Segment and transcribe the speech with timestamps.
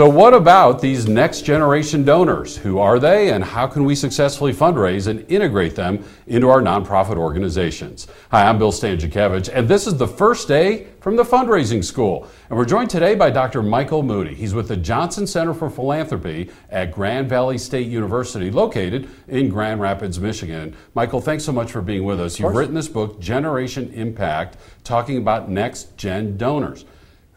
[0.00, 2.56] So, what about these next generation donors?
[2.56, 7.18] Who are they, and how can we successfully fundraise and integrate them into our nonprofit
[7.18, 8.06] organizations?
[8.30, 12.26] Hi, I'm Bill Stanczykiewicz, and this is the first day from the fundraising school.
[12.48, 13.62] And we're joined today by Dr.
[13.62, 14.34] Michael Moody.
[14.34, 19.82] He's with the Johnson Center for Philanthropy at Grand Valley State University, located in Grand
[19.82, 20.74] Rapids, Michigan.
[20.94, 22.40] Michael, thanks so much for being with us.
[22.40, 26.86] You've written this book, Generation Impact, talking about next gen donors.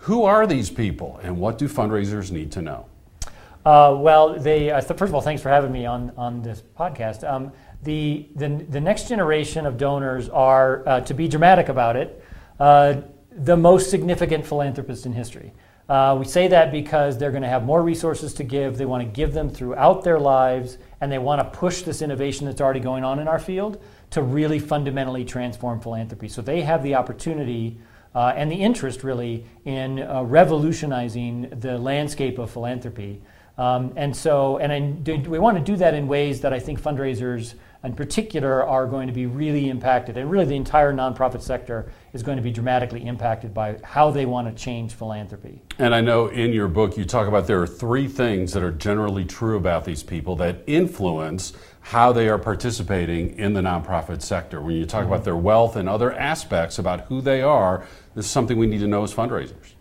[0.04, 2.88] Who are these people and what do fundraisers need to know?
[3.66, 7.26] Uh, well, they, uh, first of all, thanks for having me on, on this podcast.
[7.26, 7.54] Um,
[7.84, 12.22] the, the, the, next generation of donors are, uh, to be dramatic about it,
[12.60, 12.96] uh,
[13.32, 15.54] the most significant philanthropists in history.
[15.88, 18.78] Uh, we say that because they're going to have more resources to give.
[18.78, 22.46] They want to give them throughout their lives, and they want to push this innovation
[22.46, 26.28] that's already going on in our field to really fundamentally transform philanthropy.
[26.28, 27.78] So they have the opportunity
[28.16, 33.22] uh, and the interest really in uh, revolutionizing the landscape of philanthropy.
[33.58, 36.82] Um, and so, and I, we want to do that in ways that I think
[36.82, 37.54] fundraisers
[37.84, 42.24] in particular are going to be really impacted, and really the entire nonprofit sector is
[42.24, 45.62] going to be dramatically impacted by how they want to change philanthropy.
[45.80, 48.72] And I know in your book you talk about there are three things that are
[48.72, 51.54] generally true about these people that influence
[51.84, 54.62] how they are participating in the nonprofit sector.
[54.62, 55.14] When you talk mm-hmm.
[55.14, 58.80] about their wealth and other aspects about who they are, this is something we need
[58.80, 59.74] to know as fundraisers.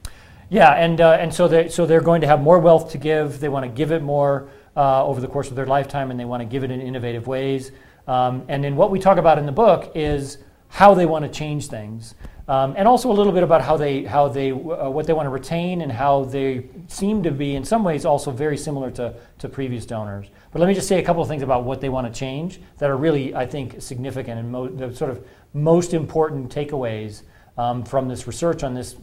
[0.51, 3.41] Yeah, and uh, and so they so they're going to have more wealth to give.
[3.41, 6.25] They want to give it more uh, over the course of their lifetime, and they
[6.25, 7.71] want to give it in innovative ways.
[8.07, 11.31] Um, and then what we talk about in the book is how they want to
[11.31, 12.15] change things,
[12.49, 15.27] um, and also a little bit about how they how they uh, what they want
[15.27, 19.15] to retain and how they seem to be in some ways also very similar to
[19.39, 20.27] to previous donors.
[20.53, 22.61] But let me just say a couple of things about what they want to change
[22.79, 27.23] that are really I think significant and mo- the sort of most important takeaways
[27.57, 28.97] um, from this research on this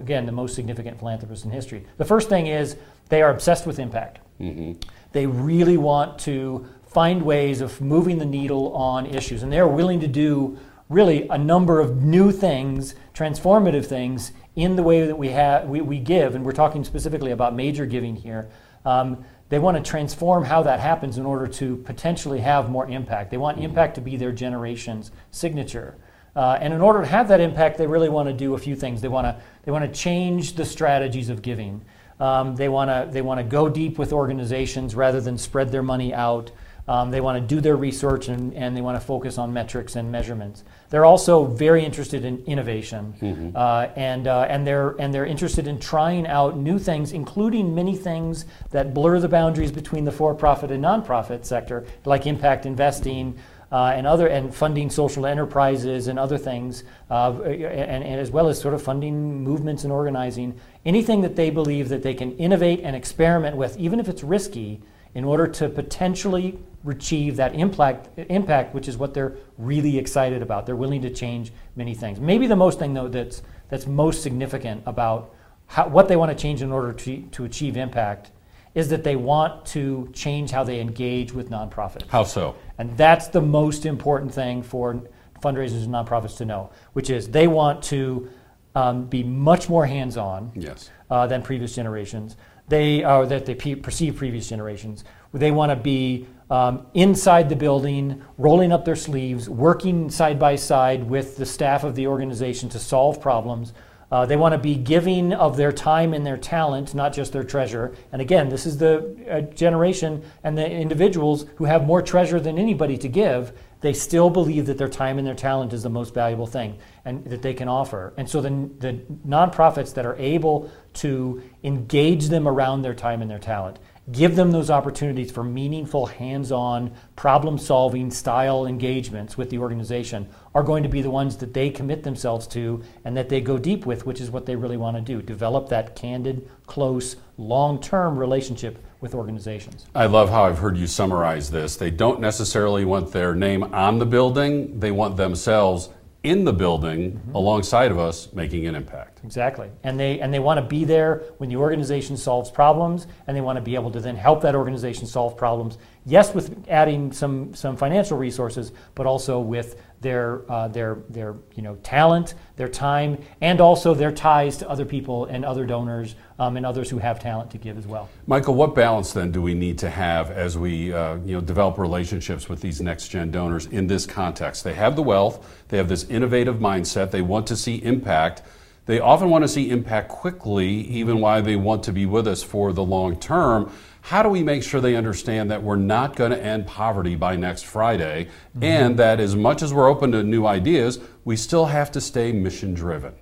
[0.00, 1.84] again the most significant philanthropists in history.
[1.98, 2.76] The first thing is
[3.08, 4.20] they are obsessed with impact.
[4.40, 4.72] Mm-hmm.
[5.12, 6.66] They really want to
[6.96, 9.42] find ways of moving the needle on issues.
[9.42, 14.82] And they're willing to do really a number of new things, transformative things, in the
[14.82, 16.34] way that we, have, we, we give.
[16.34, 18.48] And we're talking specifically about major giving here.
[18.84, 23.30] Um, they want to transform how that happens in order to potentially have more impact.
[23.30, 25.96] They want impact to be their generation's signature.
[26.34, 28.76] Uh, and in order to have that impact, they really want to do a few
[28.76, 29.00] things.
[29.00, 31.84] They want to, they want to change the strategies of giving.
[32.18, 35.82] Um, they want to they want to go deep with organizations rather than spread their
[35.82, 36.50] money out.
[36.88, 39.96] Um, they want to do their research and, and they want to focus on metrics
[39.96, 40.62] and measurements.
[40.90, 43.56] They're also very interested in innovation, mm-hmm.
[43.56, 47.96] uh, and uh, and they're and they're interested in trying out new things, including many
[47.96, 53.36] things that blur the boundaries between the for-profit and nonprofit sector, like impact investing.
[53.72, 58.48] Uh, and other and funding social enterprises and other things, uh, and, and, as well
[58.48, 62.78] as sort of funding movements and organizing anything that they believe that they can innovate
[62.84, 64.80] and experiment with, even if it's risky,
[65.16, 70.66] in order to potentially achieve that impact, impact, which is what they're really excited about.
[70.66, 72.20] They're willing to change many things.
[72.20, 75.34] Maybe the most thing, though, that's, that's most significant about
[75.68, 78.30] how, what they want to change in order to, to achieve impact
[78.74, 82.06] is that they want to change how they engage with nonprofits.
[82.08, 82.54] How so?
[82.76, 85.02] And that's the most important thing for
[85.42, 88.28] fundraisers and nonprofits to know, which is they want to
[88.74, 90.90] um, be much more hands-on yes.
[91.10, 92.36] uh, than previous generations.
[92.68, 95.04] They are that they perceive previous generations.
[95.32, 100.56] They want to be um, inside the building, rolling up their sleeves, working side by
[100.56, 103.72] side with the staff of the organization to solve problems.
[104.10, 107.42] Uh, they want to be giving of their time and their talent, not just their
[107.42, 107.94] treasure.
[108.12, 112.58] And again, this is the uh, generation and the individuals who have more treasure than
[112.58, 113.52] anybody to give.
[113.80, 117.24] They still believe that their time and their talent is the most valuable thing and
[117.24, 118.14] that they can offer.
[118.16, 123.30] And so the, the nonprofits that are able to engage them around their time and
[123.30, 123.78] their talent
[124.12, 130.62] give them those opportunities for meaningful hands-on problem solving style engagements with the organization are
[130.62, 133.84] going to be the ones that they commit themselves to and that they go deep
[133.84, 138.78] with which is what they really want to do develop that candid close long-term relationship
[139.00, 139.86] with organizations.
[139.94, 141.76] I love how i've heard you summarize this.
[141.76, 144.78] They don't necessarily want their name on the building.
[144.78, 145.90] They want themselves
[146.26, 147.34] in the building mm-hmm.
[147.36, 149.20] alongside of us making an impact.
[149.24, 149.70] Exactly.
[149.84, 153.40] And they and they want to be there when the organization solves problems and they
[153.40, 155.78] want to be able to then help that organization solve problems.
[156.04, 161.62] Yes, with adding some some financial resources, but also with their uh, their their you
[161.62, 166.56] know talent, their time, and also their ties to other people and other donors um,
[166.56, 168.08] and others who have talent to give as well.
[168.26, 171.78] Michael, what balance then do we need to have as we uh, you know develop
[171.78, 174.64] relationships with these next gen donors in this context?
[174.64, 178.42] They have the wealth, they have this innovative mindset, they want to see impact.
[178.86, 182.42] they often want to see impact quickly, even while they want to be with us
[182.42, 183.70] for the long term.
[184.06, 187.34] How do we make sure they understand that we're not going to end poverty by
[187.34, 188.62] next Friday mm-hmm.
[188.62, 192.30] and that as much as we're open to new ideas, we still have to stay
[192.30, 193.14] mission driven?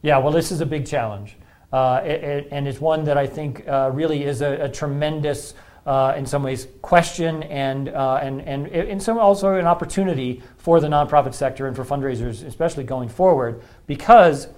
[0.00, 1.36] Yeah, well, this is a big challenge.
[1.70, 5.52] Uh, it, it, and it's one that I think uh, really is a, a tremendous
[5.84, 10.80] uh, in some ways question and, uh, and, and in some also an opportunity for
[10.80, 14.48] the nonprofit sector and for fundraisers, especially going forward, because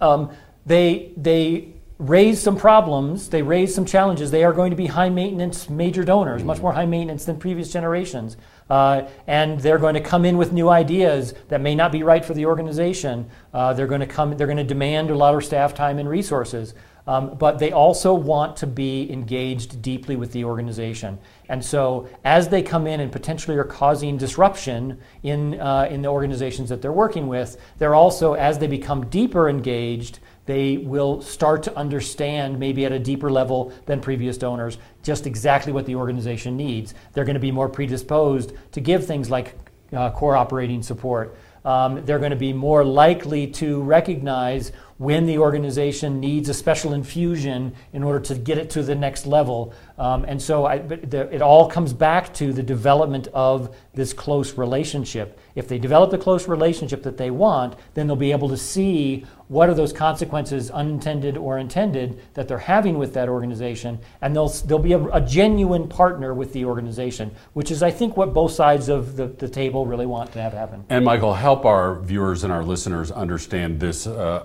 [0.00, 0.30] um,
[0.64, 4.30] they, they raise some problems, they raise some challenges.
[4.30, 7.72] They are going to be high maintenance major donors, much more high maintenance than previous
[7.72, 8.36] generations.
[8.68, 12.24] Uh, and they're going to come in with new ideas that may not be right
[12.24, 13.28] for the organization.
[13.52, 16.08] Uh, they're going to come, they're going to demand a lot of staff time and
[16.08, 16.74] resources.
[17.06, 21.18] Um, but they also want to be engaged deeply with the organization.
[21.48, 26.08] And so, as they come in and potentially are causing disruption in, uh, in the
[26.08, 31.62] organizations that they're working with, they're also, as they become deeper engaged, they will start
[31.64, 36.56] to understand, maybe at a deeper level than previous donors, just exactly what the organization
[36.56, 36.94] needs.
[37.12, 39.54] They're going to be more predisposed to give things like
[39.92, 41.36] uh, core operating support.
[41.64, 46.92] Um, they're going to be more likely to recognize when the organization needs a special
[46.92, 49.74] infusion in order to get it to the next level.
[49.98, 54.56] Um, and so I, the, it all comes back to the development of this close
[54.56, 55.40] relationship.
[55.56, 59.26] If they develop the close relationship that they want, then they'll be able to see
[59.48, 64.48] what are those consequences, unintended or intended, that they're having with that organization, and they'll,
[64.48, 68.52] they'll be a, a genuine partner with the organization, which is, I think, what both
[68.52, 70.84] sides of the, the table really want to have happen.
[70.88, 74.42] And Michael, help our viewers and our listeners understand this uh,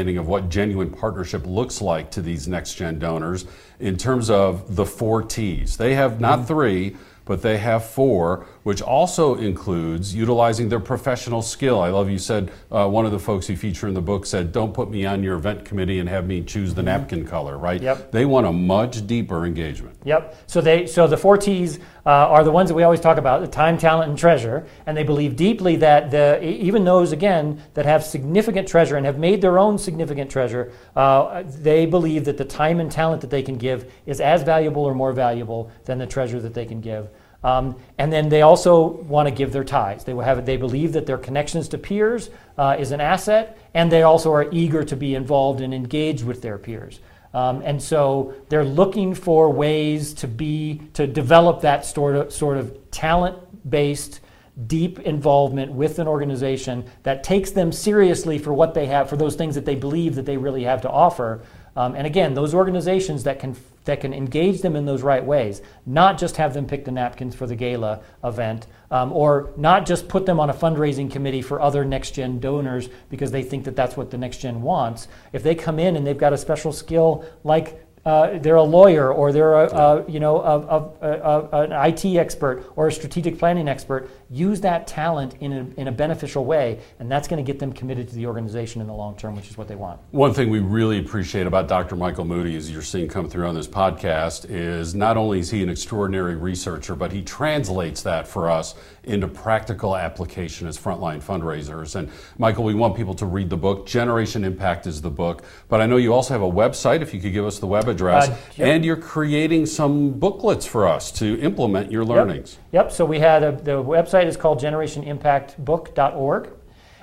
[0.00, 3.44] understanding of what genuine partnership looks like to these next gen donors
[3.80, 5.76] in terms of the four T's.
[5.76, 6.48] They have not mm-hmm.
[6.48, 11.80] three but they have four, which also includes utilizing their professional skill.
[11.80, 14.52] I love you said, uh, one of the folks you feature in the book said,
[14.52, 16.86] don't put me on your event committee and have me choose the mm-hmm.
[16.86, 17.80] napkin color, right?
[17.80, 18.12] Yep.
[18.12, 19.96] They want a much deeper engagement.
[20.04, 20.44] Yep.
[20.46, 23.40] So they so the four T's uh, are the ones that we always talk about,
[23.40, 24.66] the time, talent, and treasure.
[24.86, 29.18] And they believe deeply that the, even those, again, that have significant treasure and have
[29.18, 33.42] made their own significant treasure, uh, they believe that the time and talent that they
[33.42, 37.08] can give is as valuable or more valuable than the treasure that they can give.
[37.42, 40.04] Um, and then they also want to give their ties.
[40.04, 44.02] They, have, they believe that their connections to peers uh, is an asset, and they
[44.02, 47.00] also are eager to be involved and engaged with their peers.
[47.32, 52.58] Um, and so they're looking for ways to be to develop that sort of, sort
[52.58, 54.20] of talent-based,
[54.66, 59.36] deep involvement with an organization that takes them seriously for what they have, for those
[59.36, 61.40] things that they believe that they really have to offer.
[61.76, 63.54] Um, and again, those organizations that can
[63.84, 67.34] that can engage them in those right ways, not just have them pick the napkins
[67.34, 71.60] for the gala event, um, or not just put them on a fundraising committee for
[71.60, 75.08] other next gen donors because they think that that's what the next gen wants.
[75.32, 79.12] If they come in and they've got a special skill like uh, they're a lawyer
[79.12, 83.68] or they're a, a you know a, a, an IT expert or a strategic planning
[83.68, 84.10] expert.
[84.32, 87.72] Use that talent in a, in a beneficial way, and that's going to get them
[87.72, 90.00] committed to the organization in the long term, which is what they want.
[90.12, 91.96] One thing we really appreciate about Dr.
[91.96, 95.64] Michael Moody, as you're seeing come through on this podcast, is not only is he
[95.64, 101.96] an extraordinary researcher, but he translates that for us into practical application as frontline fundraisers.
[101.96, 102.08] And
[102.38, 103.84] Michael, we want people to read the book.
[103.84, 107.00] Generation Impact is the book, but I know you also have a website.
[107.00, 110.86] If you could give us the web address, uh, and you're creating some booklets for
[110.86, 112.58] us to implement your learnings.
[112.70, 112.84] Yep.
[112.84, 112.92] yep.
[112.92, 116.50] So we had a, the website is called GenerationImpactBook.org.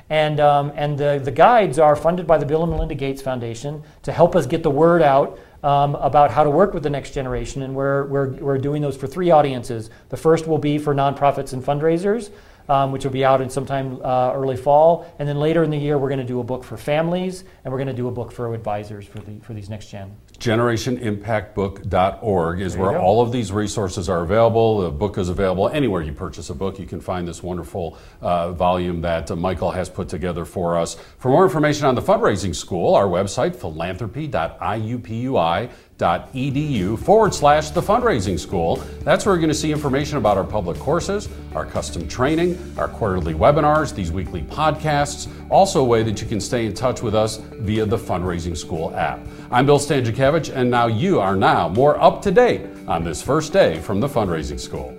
[0.10, 3.84] And, um, and the, the guides are funded by the Bill and Melinda Gates Foundation
[4.04, 7.12] to help us get the word out um, about how to work with the next
[7.12, 7.62] generation.
[7.64, 9.90] And we're, we're, we're doing those for three audiences.
[10.10, 12.32] The first will be for nonprofits and fundraisers
[12.70, 15.12] um, which will be out in sometime uh, early fall.
[15.20, 17.72] And then later in the year, we're going to do a book for families, and
[17.72, 20.16] we're going to do a book for advisors for, the, for these next gen.
[20.40, 24.82] GenerationImpactBook.org is where all of these resources are available.
[24.82, 26.78] The book is available anywhere you purchase a book.
[26.80, 30.96] You can find this wonderful uh, volume that uh, Michael has put together for us.
[31.18, 38.40] For more information on the Fundraising School, our website, philanthropy.iupui.com edu forward slash the fundraising
[38.40, 38.78] school.
[39.04, 42.88] That's where you're going to see information about our public courses, our custom training, our
[42.88, 47.16] quarterly webinars, these weekly podcasts, also a way that you can stay in touch with
[47.16, 49.20] us via the fundraising school app.
[49.52, 53.54] I'm Bill Stanczykiewicz, and now you are now more up to date on this first
[53.54, 54.96] day from the fundraising school.